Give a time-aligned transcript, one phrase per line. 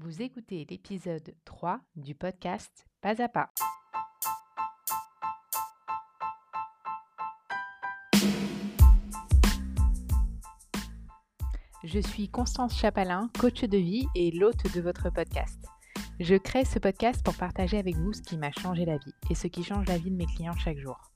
[0.00, 3.50] Vous écoutez l'épisode 3 du podcast Pas à pas.
[11.82, 15.58] Je suis Constance Chapalin, coach de vie et l'hôte de votre podcast.
[16.20, 19.34] Je crée ce podcast pour partager avec vous ce qui m'a changé la vie et
[19.34, 21.10] ce qui change la vie de mes clients chaque jour.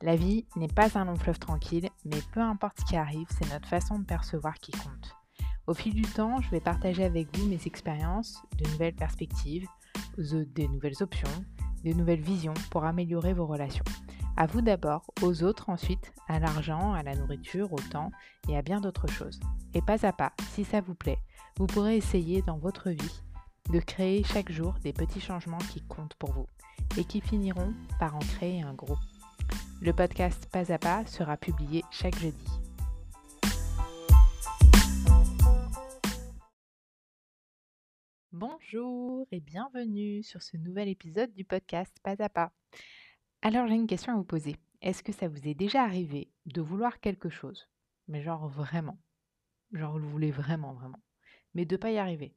[0.00, 3.52] La vie n'est pas un long fleuve tranquille, mais peu importe ce qui arrive, c'est
[3.52, 5.21] notre façon de percevoir qui compte.
[5.68, 9.68] Au fil du temps, je vais partager avec vous mes expériences, de nouvelles perspectives,
[10.18, 11.28] des nouvelles options,
[11.84, 13.84] de nouvelles visions pour améliorer vos relations.
[14.36, 18.10] À vous d'abord, aux autres ensuite, à l'argent, à la nourriture, au temps
[18.48, 19.38] et à bien d'autres choses.
[19.74, 21.18] Et pas à pas, si ça vous plaît,
[21.58, 23.22] vous pourrez essayer dans votre vie
[23.70, 26.48] de créer chaque jour des petits changements qui comptent pour vous
[26.96, 28.98] et qui finiront par en créer un gros.
[29.80, 32.46] Le podcast Pas à pas sera publié chaque jeudi.
[38.44, 42.50] Bonjour et bienvenue sur ce nouvel épisode du podcast Pas à pas.
[43.40, 44.56] Alors j'ai une question à vous poser.
[44.80, 47.68] Est-ce que ça vous est déjà arrivé de vouloir quelque chose
[48.08, 48.98] Mais genre vraiment.
[49.70, 50.98] Genre vous le voulez vraiment, vraiment.
[51.54, 52.34] Mais de ne pas y arriver?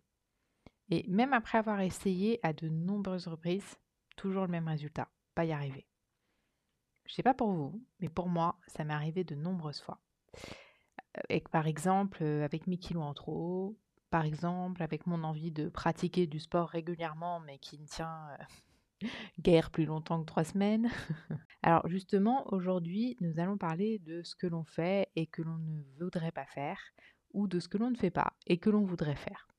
[0.91, 3.79] Et même après avoir essayé à de nombreuses reprises,
[4.15, 5.87] toujours le même résultat, pas y arriver.
[7.05, 9.99] Je sais pas pour vous, mais pour moi, ça m'est arrivé de nombreuses fois.
[11.15, 13.75] Avec, par exemple, avec mes kilos en trop,
[14.15, 18.29] par exemple, avec mon envie de pratiquer du sport régulièrement, mais qui ne tient
[19.41, 20.89] guère plus longtemps que trois semaines.
[21.63, 25.81] Alors justement, aujourd'hui, nous allons parler de ce que l'on fait et que l'on ne
[25.99, 26.79] voudrait pas faire,
[27.33, 29.49] ou de ce que l'on ne fait pas et que l'on voudrait faire.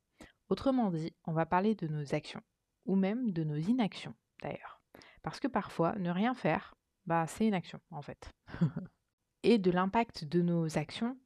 [0.49, 2.41] Autrement dit, on va parler de nos actions,
[2.87, 4.81] ou même de nos inactions d'ailleurs.
[5.23, 8.33] Parce que parfois, ne rien faire, bah, c'est une action en fait.
[9.43, 11.19] et de l'impact de nos actions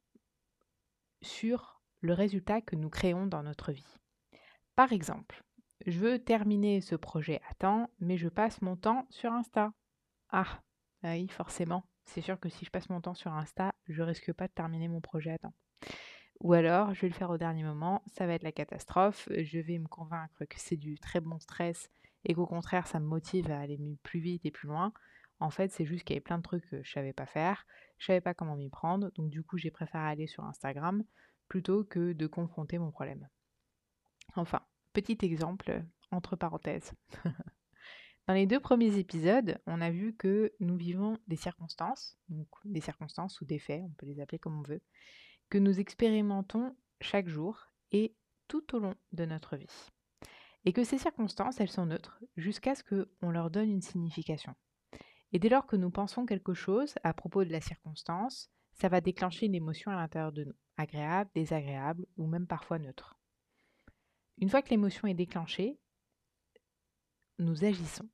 [1.21, 3.97] sur le résultat que nous créons dans notre vie.
[4.75, 5.43] Par exemple,
[5.85, 9.71] je veux terminer ce projet à temps, mais je passe mon temps sur Insta.
[10.29, 10.61] Ah,
[11.03, 11.83] oui, forcément.
[12.05, 14.87] C'est sûr que si je passe mon temps sur Insta, je risque pas de terminer
[14.87, 15.53] mon projet à temps.
[16.39, 19.59] Ou alors, je vais le faire au dernier moment, ça va être la catastrophe, je
[19.59, 21.91] vais me convaincre que c'est du très bon stress
[22.25, 24.91] et qu'au contraire, ça me motive à aller plus vite et plus loin.
[25.39, 27.65] En fait, c'est juste qu'il y avait plein de trucs que je savais pas faire,
[27.99, 31.03] je savais pas comment m'y prendre, donc du coup, j'ai préféré aller sur Instagram
[31.51, 33.27] plutôt que de confronter mon problème.
[34.37, 34.61] Enfin,
[34.93, 36.93] petit exemple entre parenthèses.
[38.27, 42.79] Dans les deux premiers épisodes, on a vu que nous vivons des circonstances, donc des
[42.79, 44.81] circonstances ou des faits, on peut les appeler comme on veut,
[45.49, 48.15] que nous expérimentons chaque jour et
[48.47, 49.89] tout au long de notre vie.
[50.63, 54.55] Et que ces circonstances, elles sont neutres jusqu'à ce qu'on leur donne une signification.
[55.33, 58.49] Et dès lors que nous pensons quelque chose à propos de la circonstance,
[58.81, 63.15] ça va déclencher une émotion à l'intérieur de nous, agréable, désagréable ou même parfois neutre.
[64.39, 65.77] Une fois que l'émotion est déclenchée,
[67.37, 68.09] nous agissons.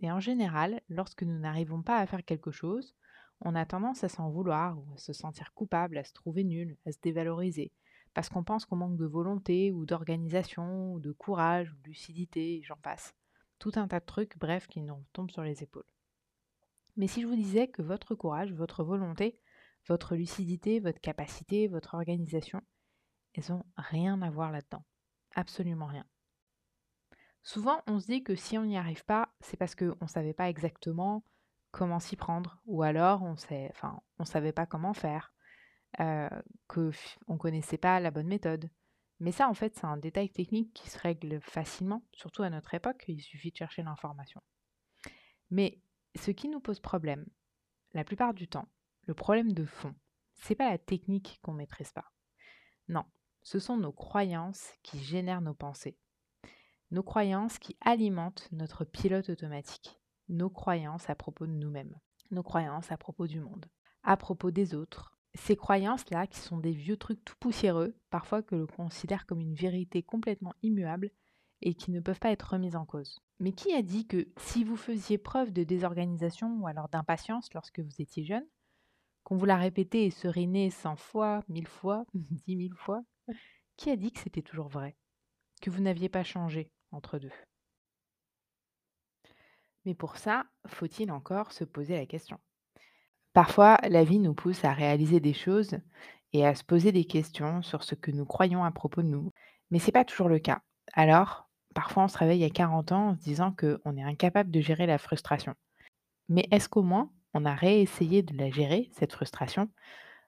[0.00, 2.96] Et en général, lorsque nous n'arrivons pas à faire quelque chose,
[3.42, 6.78] on a tendance à s'en vouloir ou à se sentir coupable, à se trouver nul,
[6.86, 7.70] à se dévaloriser,
[8.14, 12.62] parce qu'on pense qu'on manque de volonté ou d'organisation ou de courage ou de lucidité,
[12.64, 13.14] j'en passe.
[13.58, 15.84] Tout un tas de trucs, bref, qui nous tombent sur les épaules.
[16.96, 19.38] Mais si je vous disais que votre courage, votre volonté,
[19.88, 22.60] votre lucidité, votre capacité, votre organisation,
[23.34, 24.84] elles n'ont rien à voir là-dedans.
[25.34, 26.06] Absolument rien.
[27.42, 30.34] Souvent, on se dit que si on n'y arrive pas, c'est parce qu'on ne savait
[30.34, 31.24] pas exactement
[31.70, 35.32] comment s'y prendre, ou alors on ne enfin, on savait pas comment faire,
[36.00, 36.28] euh,
[36.66, 36.90] qu'on
[37.28, 38.70] ne connaissait pas la bonne méthode.
[39.20, 42.74] Mais ça, en fait, c'est un détail technique qui se règle facilement, surtout à notre
[42.74, 44.42] époque, il suffit de chercher l'information.
[45.50, 45.80] Mais
[46.14, 47.26] ce qui nous pose problème,
[47.94, 48.68] la plupart du temps,
[49.08, 49.94] le problème de fond,
[50.34, 52.12] c'est pas la technique qu'on maîtrise pas.
[52.86, 53.04] Non,
[53.42, 55.98] ce sont nos croyances qui génèrent nos pensées.
[56.92, 59.98] Nos croyances qui alimentent notre pilote automatique
[60.28, 61.98] nos croyances à propos de nous-mêmes,
[62.30, 63.66] nos croyances à propos du monde,
[64.02, 65.18] à propos des autres.
[65.34, 69.54] Ces croyances-là, qui sont des vieux trucs tout poussiéreux, parfois que l'on considère comme une
[69.54, 71.10] vérité complètement immuable
[71.60, 73.20] et qui ne peuvent pas être remises en cause.
[73.40, 77.80] Mais qui a dit que si vous faisiez preuve de désorganisation ou alors d'impatience lorsque
[77.80, 78.46] vous étiez jeune,
[79.28, 83.02] qu'on vous l'a répété et seriné cent fois, mille fois, dix mille fois,
[83.76, 84.96] qui a dit que c'était toujours vrai?
[85.60, 87.32] Que vous n'aviez pas changé entre deux?
[89.84, 92.38] Mais pour ça, faut-il encore se poser la question?
[93.34, 95.76] Parfois, la vie nous pousse à réaliser des choses
[96.32, 99.30] et à se poser des questions sur ce que nous croyons à propos de nous.
[99.70, 100.62] Mais ce n'est pas toujours le cas.
[100.94, 104.60] Alors, parfois on se réveille à 40 ans en se disant qu'on est incapable de
[104.62, 105.54] gérer la frustration.
[106.30, 109.68] Mais est-ce qu'au moins on a réessayé de la gérer, cette frustration,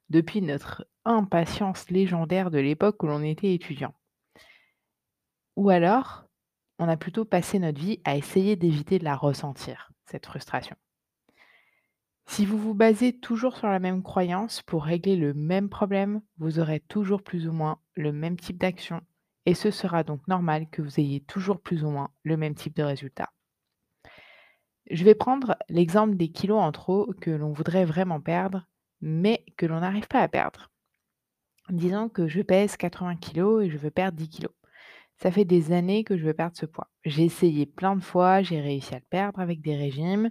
[0.08, 3.94] depuis notre impatience légendaire de l'époque où l'on était étudiant
[5.56, 6.24] Ou alors,
[6.78, 10.76] on a plutôt passé notre vie à essayer d'éviter de la ressentir, cette frustration.
[12.26, 16.60] Si vous vous basez toujours sur la même croyance pour régler le même problème, vous
[16.60, 19.02] aurez toujours plus ou moins le même type d'action
[19.46, 22.76] et ce sera donc normal que vous ayez toujours plus ou moins le même type
[22.76, 23.32] de résultat.
[24.90, 28.66] Je vais prendre l'exemple des kilos en trop que l'on voudrait vraiment perdre,
[29.00, 30.72] mais que l'on n'arrive pas à perdre.
[31.68, 34.52] Disons que je pèse 80 kilos et je veux perdre 10 kilos.
[35.18, 36.90] Ça fait des années que je veux perdre ce poids.
[37.04, 40.30] J'ai essayé plein de fois, j'ai réussi à le perdre avec des régimes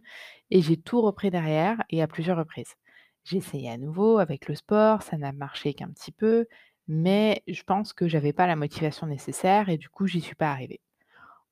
[0.49, 2.75] et j'ai tout repris derrière et à plusieurs reprises.
[3.23, 6.47] J'ai essayé à nouveau avec le sport, ça n'a marché qu'un petit peu,
[6.89, 10.51] mais je pense que j'avais pas la motivation nécessaire et du coup, j'y suis pas
[10.51, 10.81] arrivée.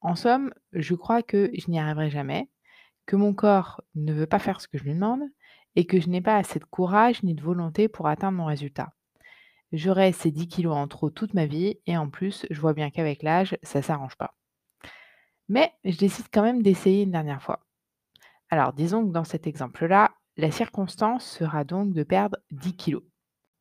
[0.02, 2.50] En somme, je crois que je n'y arriverai jamais,
[3.08, 5.24] que mon corps ne veut pas faire ce que je lui demande
[5.76, 8.94] et que je n'ai pas assez de courage ni de volonté pour atteindre mon résultat.
[9.72, 12.90] J'aurai ces 10 kilos en trop toute ma vie et en plus, je vois bien
[12.90, 14.36] qu'avec l'âge, ça s'arrange pas.
[15.50, 17.66] Mais je décide quand même d'essayer une dernière fois.
[18.50, 23.04] Alors, disons que dans cet exemple-là, la circonstance sera donc de perdre 10 kilos.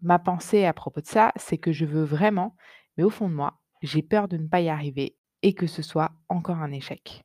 [0.00, 2.56] Ma pensée à propos de ça, c'est que je veux vraiment,
[2.96, 5.82] mais au fond de moi, j'ai peur de ne pas y arriver et que ce
[5.82, 7.24] soit encore un échec.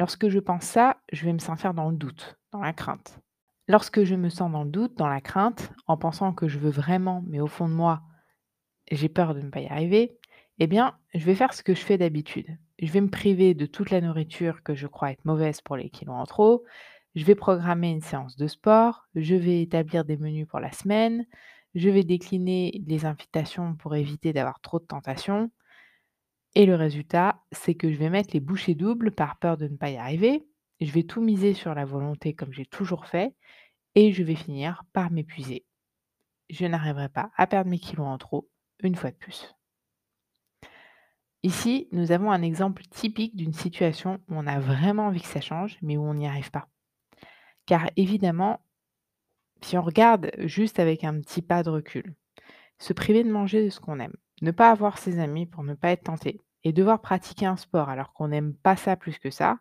[0.00, 3.20] Lorsque je pense ça, je vais me sentir dans le doute, dans la crainte.
[3.68, 6.70] Lorsque je me sens dans le doute, dans la crainte, en pensant que je veux
[6.70, 8.00] vraiment, mais au fond de moi,
[8.90, 10.16] j'ai peur de ne pas y arriver,
[10.58, 12.46] eh bien, je vais faire ce que je fais d'habitude.
[12.78, 15.90] Je vais me priver de toute la nourriture que je crois être mauvaise pour les
[15.90, 16.64] kilos en trop.
[17.14, 19.06] Je vais programmer une séance de sport.
[19.14, 21.26] Je vais établir des menus pour la semaine.
[21.74, 25.50] Je vais décliner les invitations pour éviter d'avoir trop de tentations.
[26.54, 29.76] Et le résultat, c'est que je vais mettre les bouchées doubles par peur de ne
[29.76, 30.46] pas y arriver.
[30.80, 33.34] Je vais tout miser sur la volonté comme j'ai toujours fait
[33.94, 35.64] et je vais finir par m'épuiser.
[36.48, 38.48] Je n'arriverai pas à perdre mes kilos en trop
[38.82, 39.54] une fois de plus.
[41.42, 45.40] Ici, nous avons un exemple typique d'une situation où on a vraiment envie que ça
[45.40, 46.68] change, mais où on n'y arrive pas.
[47.66, 48.60] Car évidemment,
[49.62, 52.14] si on regarde juste avec un petit pas de recul,
[52.78, 55.74] se priver de manger de ce qu'on aime, ne pas avoir ses amis pour ne
[55.74, 59.30] pas être tenté, et devoir pratiquer un sport alors qu'on n'aime pas ça plus que
[59.30, 59.58] ça,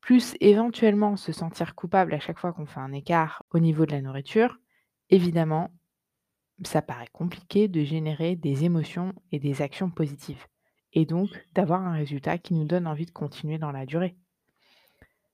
[0.00, 3.92] plus éventuellement se sentir coupable à chaque fois qu'on fait un écart au niveau de
[3.92, 4.58] la nourriture,
[5.10, 5.70] évidemment,
[6.64, 10.46] ça paraît compliqué de générer des émotions et des actions positives,
[10.92, 14.16] et donc d'avoir un résultat qui nous donne envie de continuer dans la durée.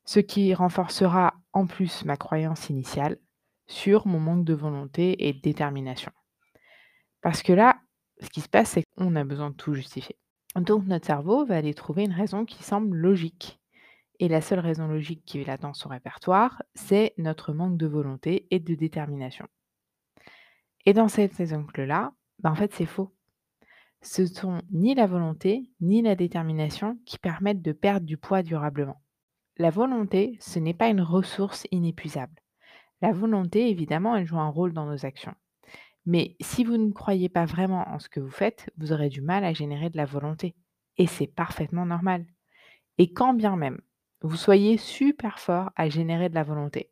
[0.04, 3.18] Ce qui renforcera en plus ma croyance initiale
[3.66, 6.12] sur mon manque de volonté et de détermination.
[7.20, 7.78] Parce que là,
[8.20, 10.16] ce qui se passe, c'est qu'on a besoin de tout justifier.
[10.56, 13.58] Donc notre cerveau va aller trouver une raison qui semble logique
[14.20, 17.86] et la seule raison logique qui est là dans son répertoire, c'est notre manque de
[17.86, 19.46] volonté et de détermination.
[20.86, 23.14] Et dans cet exemple-là, bah, en fait, c'est faux.
[24.00, 29.00] Ce sont ni la volonté ni la détermination qui permettent de perdre du poids durablement.
[29.56, 32.40] La volonté, ce n'est pas une ressource inépuisable.
[33.00, 35.34] La volonté, évidemment, elle joue un rôle dans nos actions.
[36.08, 39.20] Mais si vous ne croyez pas vraiment en ce que vous faites, vous aurez du
[39.20, 40.54] mal à générer de la volonté.
[40.96, 42.24] Et c'est parfaitement normal.
[42.96, 43.78] Et quand bien même
[44.22, 46.90] vous soyez super fort à générer de la volonté.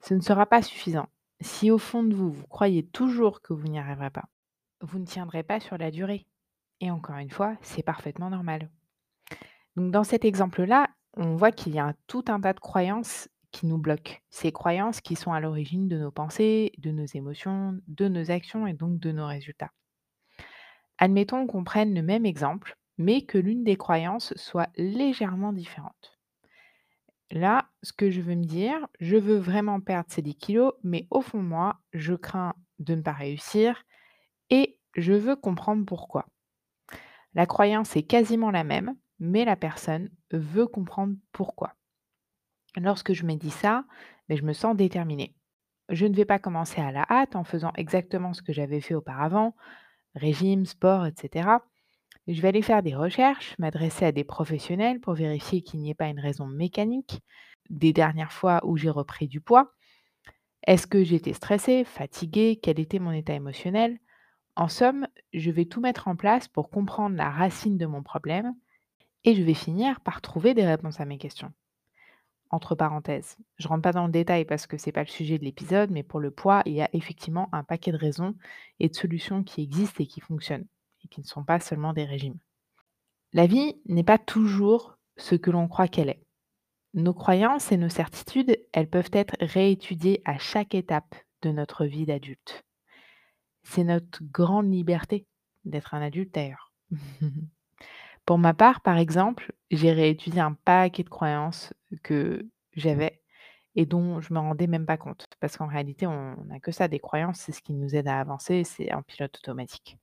[0.00, 1.06] Ce ne sera pas suffisant.
[1.42, 4.24] Si au fond de vous, vous croyez toujours que vous n'y arriverez pas,
[4.80, 6.26] vous ne tiendrez pas sur la durée.
[6.80, 8.70] Et encore une fois, c'est parfaitement normal.
[9.76, 13.28] Donc dans cet exemple-là, on voit qu'il y a tout un tas de croyances
[13.64, 14.18] nous bloquent.
[14.28, 18.66] Ces croyances qui sont à l'origine de nos pensées, de nos émotions, de nos actions
[18.66, 19.70] et donc de nos résultats.
[20.98, 26.18] Admettons qu'on prenne le même exemple, mais que l'une des croyances soit légèrement différente.
[27.30, 31.06] Là, ce que je veux me dire, je veux vraiment perdre ces 10 kilos, mais
[31.10, 33.84] au fond moi, je crains de ne pas réussir
[34.50, 36.26] et je veux comprendre pourquoi.
[37.34, 41.74] La croyance est quasiment la même, mais la personne veut comprendre pourquoi.
[42.76, 43.84] Lorsque je me dis ça,
[44.28, 45.34] mais je me sens déterminée.
[45.88, 48.94] Je ne vais pas commencer à la hâte en faisant exactement ce que j'avais fait
[48.94, 49.54] auparavant,
[50.14, 51.48] régime, sport, etc.
[52.26, 55.94] Je vais aller faire des recherches, m'adresser à des professionnels pour vérifier qu'il n'y ait
[55.94, 57.20] pas une raison mécanique
[57.70, 59.72] des dernières fois où j'ai repris du poids.
[60.66, 63.98] Est-ce que j'étais stressée, fatiguée, quel était mon état émotionnel?
[64.56, 68.54] En somme, je vais tout mettre en place pour comprendre la racine de mon problème
[69.24, 71.52] et je vais finir par trouver des réponses à mes questions.
[72.50, 75.08] Entre parenthèses, je ne rentre pas dans le détail parce que ce n'est pas le
[75.08, 78.34] sujet de l'épisode, mais pour le poids, il y a effectivement un paquet de raisons
[78.78, 80.66] et de solutions qui existent et qui fonctionnent
[81.08, 82.38] qui ne sont pas seulement des régimes.
[83.32, 86.22] La vie n'est pas toujours ce que l'on croit qu'elle est.
[86.94, 92.06] Nos croyances et nos certitudes, elles peuvent être réétudiées à chaque étape de notre vie
[92.06, 92.64] d'adulte.
[93.64, 95.26] C'est notre grande liberté
[95.64, 96.72] d'être un adulte d'ailleurs.
[98.26, 103.22] Pour ma part, par exemple, j'ai réétudié un paquet de croyances que j'avais
[103.76, 105.26] et dont je me rendais même pas compte.
[105.40, 108.18] Parce qu'en réalité, on n'a que ça, des croyances, c'est ce qui nous aide à
[108.18, 109.98] avancer, c'est un pilote automatique.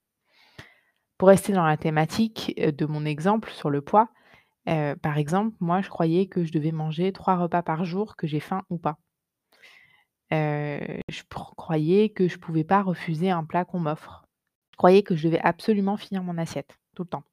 [1.18, 4.08] Pour rester dans la thématique de mon exemple sur le poids,
[4.68, 8.26] euh, par exemple, moi, je croyais que je devais manger trois repas par jour, que
[8.26, 8.98] j'ai faim ou pas.
[10.32, 14.24] Euh, je croyais que je pouvais pas refuser un plat qu'on m'offre.
[14.72, 17.24] Je croyais que je devais absolument finir mon assiette, tout le temps.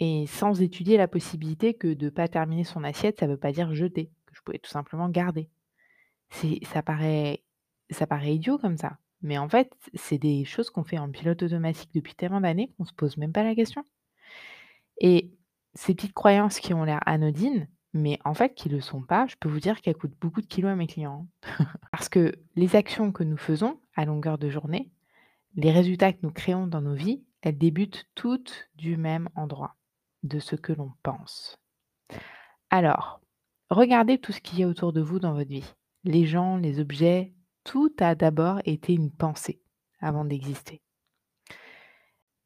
[0.00, 3.38] Et sans étudier la possibilité que de ne pas terminer son assiette, ça ne veut
[3.38, 5.48] pas dire jeter, que je pouvais tout simplement garder.
[6.64, 7.42] Ça paraît
[7.90, 11.42] ça paraît idiot comme ça, mais en fait, c'est des choses qu'on fait en pilote
[11.42, 13.84] automatique depuis tellement d'années qu'on se pose même pas la question.
[15.00, 15.32] Et
[15.74, 19.26] ces petites croyances qui ont l'air anodines, mais en fait qui ne le sont pas,
[19.26, 21.26] je peux vous dire qu'elles coûtent beaucoup de kilos à mes clients.
[21.58, 21.66] Hein.
[21.92, 24.90] Parce que les actions que nous faisons à longueur de journée,
[25.56, 29.76] les résultats que nous créons dans nos vies, elles débutent toutes du même endroit,
[30.22, 31.56] de ce que l'on pense.
[32.70, 33.20] Alors,
[33.70, 35.74] regardez tout ce qu'il y a autour de vous dans votre vie.
[36.04, 37.34] Les gens, les objets,
[37.64, 39.60] tout a d'abord été une pensée
[40.00, 40.80] avant d'exister.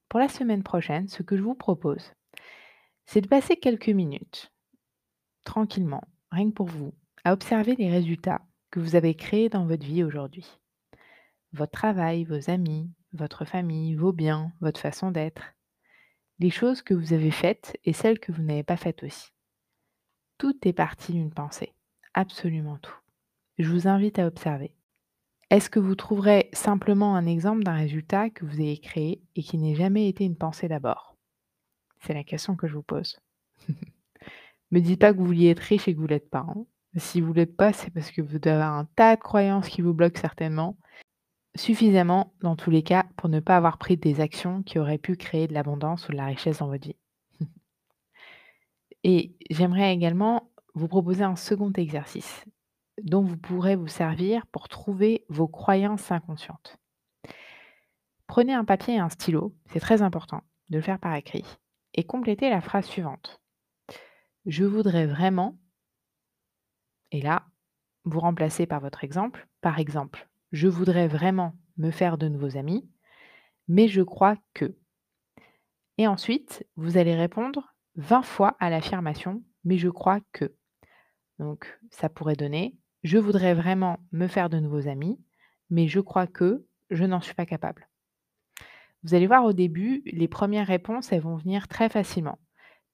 [0.08, 2.12] Pour la semaine prochaine, ce que je vous propose,
[3.06, 4.52] c'est de passer quelques minutes,
[5.44, 9.84] tranquillement, rien que pour vous, à observer les résultats que vous avez créés dans votre
[9.84, 10.58] vie aujourd'hui.
[11.52, 15.53] Votre travail, vos amis, votre famille, vos biens, votre façon d'être.
[16.40, 19.30] Les choses que vous avez faites et celles que vous n'avez pas faites aussi.
[20.38, 21.72] Tout est parti d'une pensée,
[22.12, 22.96] absolument tout.
[23.58, 24.74] Je vous invite à observer.
[25.50, 29.58] Est-ce que vous trouverez simplement un exemple d'un résultat que vous avez créé et qui
[29.58, 31.16] n'ait jamais été une pensée d'abord?
[32.00, 33.20] C'est la question que je vous pose.
[34.72, 36.44] Me dites pas que vous vouliez être riche et que vous l'êtes pas.
[36.48, 36.64] Hein.
[36.96, 39.82] Si vous l'êtes pas, c'est parce que vous devez avoir un tas de croyances qui
[39.82, 40.76] vous bloquent certainement.
[41.56, 45.16] Suffisamment, dans tous les cas, pour ne pas avoir pris des actions qui auraient pu
[45.16, 46.96] créer de l'abondance ou de la richesse dans votre vie.
[49.04, 52.44] Et j'aimerais également vous proposer un second exercice
[53.02, 56.78] dont vous pourrez vous servir pour trouver vos croyances inconscientes.
[58.26, 61.44] Prenez un papier et un stylo, c'est très important de le faire par écrit,
[61.92, 63.40] et complétez la phrase suivante.
[64.46, 65.58] Je voudrais vraiment,
[67.10, 67.46] et là,
[68.04, 72.88] vous remplacez par votre exemple, par exemple, je voudrais vraiment me faire de nouveaux amis,
[73.68, 74.76] mais je crois que.
[75.98, 80.54] Et ensuite, vous allez répondre 20 fois à l'affirmation, mais je crois que.
[81.38, 85.20] Donc, ça pourrait donner je voudrais vraiment me faire de nouveaux amis,
[85.68, 87.88] mais je crois que je n'en suis pas capable.
[89.02, 92.38] Vous allez voir au début, les premières réponses, elles vont venir très facilement.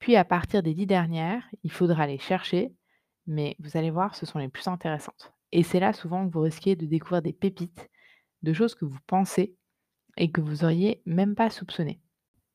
[0.01, 2.75] Puis à partir des dix dernières, il faudra les chercher,
[3.29, 5.33] mais vous allez voir, ce sont les plus intéressantes.
[5.53, 7.89] Et c'est là souvent que vous risquez de découvrir des pépites,
[8.43, 9.57] de choses que vous pensez
[10.17, 12.01] et que vous auriez même pas soupçonné.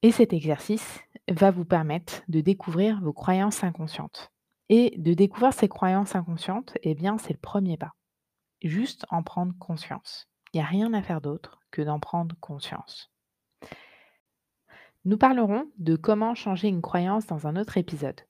[0.02, 4.32] Et cet exercice va vous permettre de découvrir vos croyances inconscientes.
[4.70, 7.94] Et de découvrir ces croyances inconscientes, eh bien, c'est le premier pas.
[8.64, 10.28] Juste en prendre conscience.
[10.54, 13.12] Il n'y a rien à faire d'autre que d'en prendre conscience.
[15.04, 18.22] Nous parlerons de comment changer une croyance dans un autre épisode.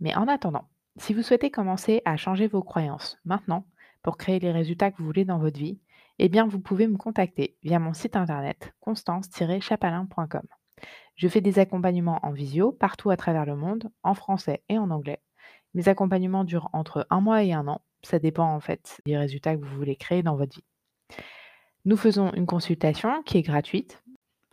[0.00, 3.66] Mais en attendant, si vous souhaitez commencer à changer vos croyances maintenant
[4.04, 5.80] pour créer les résultats que vous voulez dans votre vie,
[6.20, 10.46] eh bien, vous pouvez me contacter via mon site internet constance-chapalin.com.
[11.16, 14.90] Je fais des accompagnements en visio partout à travers le monde, en français et en
[14.90, 15.20] anglais,
[15.74, 17.80] mes accompagnements durent entre un mois et un an.
[18.02, 20.64] Ça dépend en fait des résultats que vous voulez créer dans votre vie.
[21.84, 24.02] Nous faisons une consultation qui est gratuite.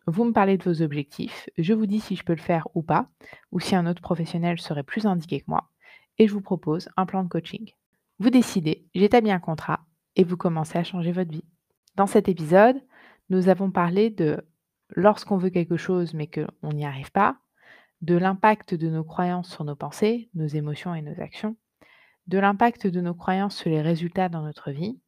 [0.07, 2.81] Vous me parlez de vos objectifs, je vous dis si je peux le faire ou
[2.81, 3.07] pas,
[3.51, 5.69] ou si un autre professionnel serait plus indiqué que moi,
[6.17, 7.71] et je vous propose un plan de coaching.
[8.21, 9.79] Vous décidez, j'établis un contrat,
[10.15, 11.43] et vous commencez à changer votre vie.
[11.95, 12.79] Dans cet épisode,
[13.31, 14.45] nous avons parlé de
[14.89, 17.39] lorsqu'on veut quelque chose mais qu'on n'y arrive pas,
[18.01, 21.55] de l'impact de nos croyances sur nos pensées, nos émotions et nos actions,
[22.27, 24.99] de l'impact de nos croyances sur les résultats dans notre vie,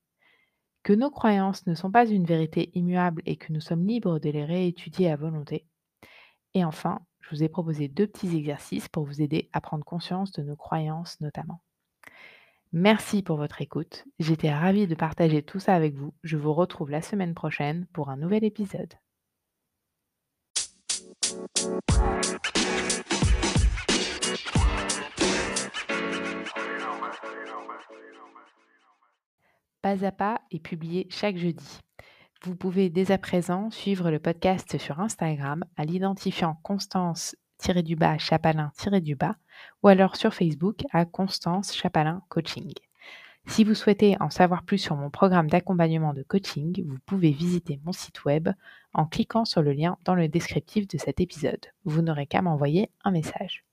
[0.81, 4.31] que nos croyances ne sont pas une vérité immuable et que nous sommes libres de
[4.31, 5.67] les réétudier à volonté.
[6.55, 10.31] Et enfin, je vous ai proposé deux petits exercices pour vous aider à prendre conscience
[10.31, 11.61] de nos croyances notamment.
[12.75, 14.05] Merci pour votre écoute.
[14.17, 16.11] J'étais ravie de partager tout ça avec vous.
[16.23, 18.95] Je vous retrouve la semaine prochaine pour un nouvel épisode.
[29.83, 31.79] Pas à pas est publié chaque jeudi.
[32.43, 36.55] Vous pouvez dès à présent suivre le podcast sur Instagram à l'identifiant
[37.57, 39.35] Constance-du-bas Chapalin-du-bas
[39.81, 42.73] ou alors sur Facebook à Constance Chapalin Coaching.
[43.45, 47.79] Si vous souhaitez en savoir plus sur mon programme d'accompagnement de coaching, vous pouvez visiter
[47.83, 48.49] mon site web
[48.93, 51.65] en cliquant sur le lien dans le descriptif de cet épisode.
[51.83, 53.65] Vous n'aurez qu'à m'envoyer un message.